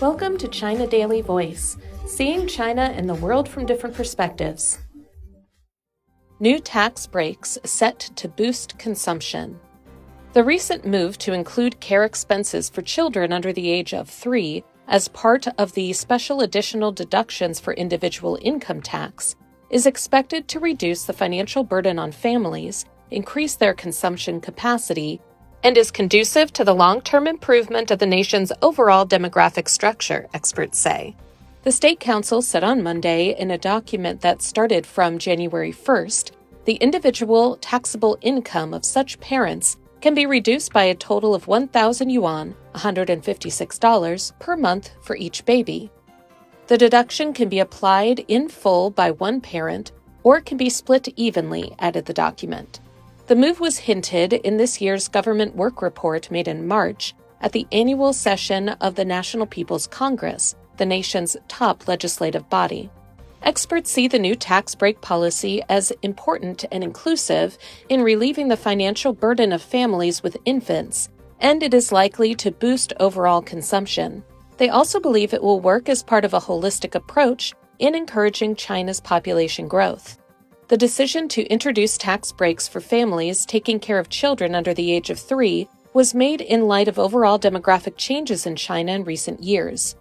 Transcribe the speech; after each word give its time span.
Welcome 0.00 0.38
to 0.38 0.48
China 0.48 0.86
Daily 0.86 1.20
Voice, 1.20 1.76
seeing 2.06 2.46
China 2.46 2.92
and 2.94 3.08
the 3.08 3.14
world 3.14 3.48
from 3.48 3.66
different 3.66 3.94
perspectives. 3.94 4.78
New 6.40 6.58
tax 6.58 7.06
breaks 7.06 7.58
set 7.64 7.98
to 8.16 8.28
boost 8.28 8.78
consumption. 8.78 9.60
The 10.32 10.42
recent 10.42 10.86
move 10.86 11.18
to 11.18 11.32
include 11.32 11.80
care 11.80 12.04
expenses 12.04 12.68
for 12.68 12.82
children 12.82 13.32
under 13.32 13.52
the 13.52 13.70
age 13.70 13.92
of 13.92 14.08
three 14.08 14.64
as 14.88 15.08
part 15.08 15.46
of 15.58 15.72
the 15.72 15.92
special 15.92 16.40
additional 16.40 16.90
deductions 16.90 17.60
for 17.60 17.74
individual 17.74 18.38
income 18.40 18.80
tax 18.80 19.36
is 19.70 19.86
expected 19.86 20.48
to 20.48 20.60
reduce 20.60 21.04
the 21.04 21.12
financial 21.12 21.64
burden 21.64 21.98
on 21.98 22.12
families, 22.12 22.84
increase 23.10 23.56
their 23.56 23.74
consumption 23.74 24.40
capacity, 24.40 25.20
and 25.62 25.76
is 25.76 25.90
conducive 25.90 26.52
to 26.52 26.64
the 26.64 26.74
long 26.74 27.00
term 27.00 27.26
improvement 27.26 27.90
of 27.90 27.98
the 27.98 28.06
nation's 28.06 28.52
overall 28.62 29.06
demographic 29.06 29.68
structure, 29.68 30.28
experts 30.34 30.78
say. 30.78 31.16
The 31.62 31.72
State 31.72 32.00
Council 32.00 32.42
said 32.42 32.64
on 32.64 32.82
Monday 32.82 33.38
in 33.38 33.50
a 33.50 33.58
document 33.58 34.20
that 34.22 34.42
started 34.42 34.84
from 34.86 35.18
January 35.18 35.72
1st 35.72 36.32
the 36.64 36.74
individual 36.74 37.56
taxable 37.56 38.18
income 38.20 38.72
of 38.72 38.84
such 38.84 39.18
parents 39.18 39.76
can 40.00 40.14
be 40.14 40.26
reduced 40.26 40.72
by 40.72 40.84
a 40.84 40.94
total 40.94 41.34
of 41.34 41.46
1,000 41.46 42.10
yuan, 42.10 42.54
$156, 42.74 44.38
per 44.38 44.56
month 44.56 44.90
for 45.02 45.16
each 45.16 45.44
baby. 45.44 45.90
The 46.68 46.78
deduction 46.78 47.32
can 47.32 47.48
be 47.48 47.58
applied 47.58 48.24
in 48.28 48.48
full 48.48 48.90
by 48.90 49.10
one 49.10 49.40
parent 49.40 49.92
or 50.22 50.40
can 50.40 50.56
be 50.56 50.70
split 50.70 51.08
evenly, 51.16 51.74
added 51.78 52.06
the 52.06 52.12
document. 52.12 52.80
The 53.26 53.36
move 53.36 53.60
was 53.60 53.78
hinted 53.78 54.32
in 54.32 54.56
this 54.56 54.80
year's 54.80 55.08
government 55.08 55.54
work 55.54 55.80
report 55.80 56.30
made 56.30 56.48
in 56.48 56.66
March 56.66 57.14
at 57.40 57.52
the 57.52 57.66
annual 57.70 58.12
session 58.12 58.70
of 58.70 58.96
the 58.96 59.04
National 59.04 59.46
People's 59.46 59.86
Congress, 59.86 60.56
the 60.76 60.86
nation's 60.86 61.36
top 61.48 61.86
legislative 61.86 62.48
body. 62.50 62.90
Experts 63.42 63.90
see 63.90 64.06
the 64.06 64.18
new 64.18 64.34
tax 64.34 64.74
break 64.74 65.00
policy 65.00 65.62
as 65.68 65.92
important 66.02 66.64
and 66.70 66.84
inclusive 66.84 67.58
in 67.88 68.02
relieving 68.02 68.48
the 68.48 68.56
financial 68.56 69.12
burden 69.12 69.52
of 69.52 69.62
families 69.62 70.22
with 70.22 70.36
infants, 70.44 71.08
and 71.40 71.62
it 71.62 71.74
is 71.74 71.90
likely 71.90 72.34
to 72.36 72.50
boost 72.50 72.92
overall 73.00 73.42
consumption. 73.42 74.22
They 74.58 74.68
also 74.68 75.00
believe 75.00 75.32
it 75.32 75.42
will 75.42 75.60
work 75.60 75.88
as 75.88 76.02
part 76.02 76.24
of 76.24 76.34
a 76.34 76.40
holistic 76.40 76.94
approach 76.94 77.52
in 77.78 77.96
encouraging 77.96 78.54
China's 78.54 79.00
population 79.00 79.66
growth. 79.66 80.18
The 80.72 80.78
decision 80.78 81.28
to 81.28 81.44
introduce 81.48 81.98
tax 81.98 82.32
breaks 82.32 82.66
for 82.66 82.80
families 82.80 83.44
taking 83.44 83.78
care 83.78 83.98
of 83.98 84.08
children 84.08 84.54
under 84.54 84.72
the 84.72 84.90
age 84.90 85.10
of 85.10 85.18
three 85.18 85.68
was 85.92 86.14
made 86.14 86.40
in 86.40 86.66
light 86.66 86.88
of 86.88 86.98
overall 86.98 87.38
demographic 87.38 87.98
changes 87.98 88.46
in 88.46 88.56
China 88.56 88.92
in 88.92 89.04
recent 89.04 89.42
years. 89.42 89.96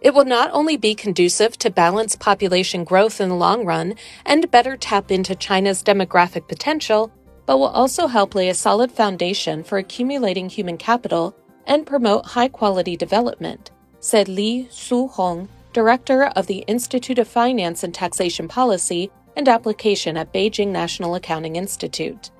It 0.00 0.14
will 0.14 0.24
not 0.24 0.50
only 0.52 0.76
be 0.76 0.94
conducive 0.94 1.58
to 1.58 1.68
balance 1.68 2.14
population 2.14 2.84
growth 2.84 3.20
in 3.20 3.28
the 3.28 3.34
long 3.34 3.64
run 3.64 3.96
and 4.24 4.48
better 4.52 4.76
tap 4.76 5.10
into 5.10 5.34
China's 5.34 5.82
demographic 5.82 6.46
potential, 6.46 7.10
but 7.44 7.58
will 7.58 7.66
also 7.66 8.06
help 8.06 8.36
lay 8.36 8.50
a 8.50 8.54
solid 8.54 8.92
foundation 8.92 9.64
for 9.64 9.78
accumulating 9.78 10.48
human 10.48 10.76
capital 10.76 11.34
and 11.66 11.88
promote 11.88 12.24
high 12.24 12.46
quality 12.46 12.96
development, 12.96 13.72
said 13.98 14.28
Li 14.28 14.68
Xuhong, 14.70 15.48
director 15.72 16.26
of 16.36 16.46
the 16.46 16.58
Institute 16.68 17.18
of 17.18 17.26
Finance 17.26 17.82
and 17.82 17.92
Taxation 17.92 18.46
Policy 18.46 19.10
and 19.36 19.48
application 19.48 20.16
at 20.16 20.32
Beijing 20.32 20.68
National 20.68 21.14
Accounting 21.14 21.56
Institute. 21.56 22.30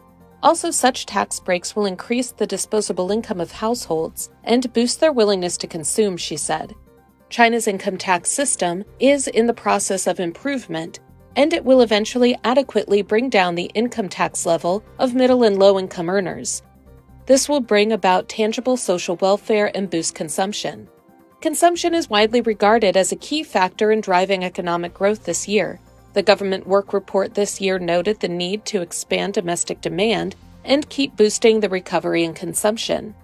Also, 0.43 0.71
such 0.71 1.07
tax 1.07 1.41
breaks 1.41 1.75
will 1.75 1.87
increase 1.87 2.31
the 2.31 2.47
disposable 2.47 3.11
income 3.11 3.41
of 3.41 3.51
households 3.51 4.29
and 4.45 4.73
boost 4.73 5.01
their 5.01 5.13
willingness 5.13 5.57
to 5.57 5.67
consume, 5.67 6.17
she 6.17 6.37
said. 6.37 6.75
China's 7.31 7.67
income 7.67 7.97
tax 7.97 8.31
system 8.31 8.85
is 9.01 9.27
in 9.27 9.47
the 9.47 9.55
process 9.55 10.07
of 10.07 10.21
improvement, 10.21 11.01
and 11.35 11.53
it 11.53 11.65
will 11.65 11.81
eventually 11.81 12.37
adequately 12.45 13.03
bring 13.03 13.29
down 13.29 13.55
the 13.55 13.71
income 13.75 14.09
tax 14.09 14.45
level 14.45 14.85
of 14.99 15.15
middle 15.15 15.43
and 15.43 15.59
low 15.59 15.79
income 15.79 16.11
earners. 16.11 16.63
This 17.27 17.49
will 17.49 17.61
bring 17.61 17.93
about 17.93 18.29
tangible 18.29 18.77
social 18.77 19.17
welfare 19.17 19.75
and 19.75 19.89
boost 19.89 20.15
consumption. 20.15 20.89
Consumption 21.41 21.95
is 21.95 22.11
widely 22.11 22.43
regarded 22.43 22.97
as 22.97 23.13
a 23.13 23.17
key 23.17 23.43
factor 23.43 23.91
in 23.91 24.01
driving 24.01 24.45
economic 24.45 24.93
growth 24.93 25.25
this 25.25 25.49
year, 25.49 25.81
the 26.15 26.23
government 26.23 26.67
work 26.67 26.93
report 26.93 27.35
this 27.35 27.61
year 27.61 27.79
noted 27.79 28.21
the 28.21 28.29
need 28.29 28.65
to 28.67 28.81
expand 28.81 29.35
domestic 29.35 29.81
demand 29.81 30.35
and 30.65 30.89
keep 30.89 31.17
boosting 31.17 31.61
the 31.61 31.69
recovery 31.69 32.25
in 32.25 32.33
consumption. 32.33 33.15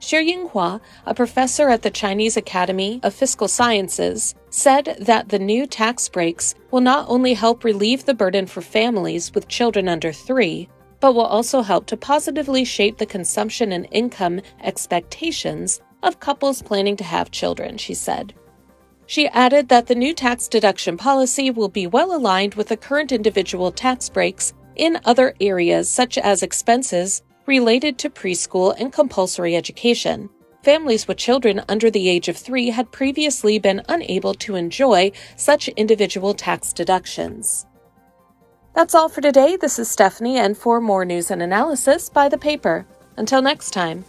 Xie 0.00 0.26
Yinghua, 0.26 0.80
a 1.04 1.14
professor 1.14 1.68
at 1.68 1.82
the 1.82 1.90
Chinese 1.90 2.36
Academy 2.38 3.00
of 3.02 3.12
Fiscal 3.12 3.48
Sciences, 3.48 4.34
said 4.48 4.96
that 4.98 5.28
the 5.28 5.38
new 5.38 5.66
tax 5.66 6.08
breaks 6.08 6.54
will 6.70 6.80
not 6.80 7.06
only 7.08 7.34
help 7.34 7.64
relieve 7.64 8.06
the 8.06 8.14
burden 8.14 8.46
for 8.46 8.62
families 8.62 9.34
with 9.34 9.48
children 9.48 9.88
under 9.88 10.10
three, 10.10 10.70
but 11.00 11.14
will 11.14 11.26
also 11.26 11.60
help 11.60 11.84
to 11.86 11.96
positively 11.98 12.64
shape 12.64 12.96
the 12.96 13.06
consumption 13.06 13.72
and 13.72 13.86
income 13.90 14.40
expectations 14.62 15.80
of 16.02 16.20
couples 16.20 16.62
planning 16.62 16.96
to 16.96 17.04
have 17.04 17.30
children, 17.30 17.76
she 17.76 17.92
said. 17.92 18.32
She 19.10 19.26
added 19.26 19.70
that 19.70 19.88
the 19.88 19.96
new 19.96 20.14
tax 20.14 20.46
deduction 20.46 20.96
policy 20.96 21.50
will 21.50 21.68
be 21.68 21.88
well 21.88 22.14
aligned 22.14 22.54
with 22.54 22.68
the 22.68 22.76
current 22.76 23.10
individual 23.10 23.72
tax 23.72 24.08
breaks 24.08 24.52
in 24.76 25.00
other 25.04 25.34
areas 25.40 25.90
such 25.90 26.16
as 26.16 26.44
expenses 26.44 27.20
related 27.44 27.98
to 27.98 28.08
preschool 28.08 28.72
and 28.78 28.92
compulsory 28.92 29.56
education. 29.56 30.30
Families 30.62 31.08
with 31.08 31.16
children 31.16 31.60
under 31.68 31.90
the 31.90 32.08
age 32.08 32.28
of 32.28 32.36
three 32.36 32.70
had 32.70 32.92
previously 32.92 33.58
been 33.58 33.82
unable 33.88 34.32
to 34.34 34.54
enjoy 34.54 35.10
such 35.34 35.66
individual 35.70 36.32
tax 36.32 36.72
deductions. 36.72 37.66
That's 38.76 38.94
all 38.94 39.08
for 39.08 39.22
today. 39.22 39.56
This 39.56 39.80
is 39.80 39.90
Stephanie, 39.90 40.38
and 40.38 40.56
for 40.56 40.80
more 40.80 41.04
news 41.04 41.32
and 41.32 41.42
analysis, 41.42 42.08
buy 42.08 42.28
the 42.28 42.38
paper. 42.38 42.86
Until 43.16 43.42
next 43.42 43.72
time. 43.72 44.04